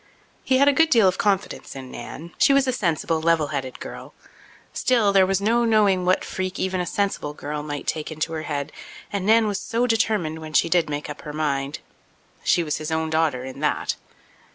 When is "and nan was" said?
9.13-9.59